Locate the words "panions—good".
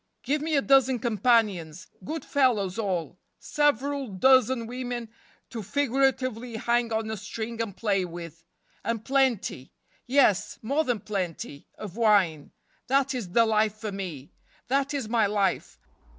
1.21-2.25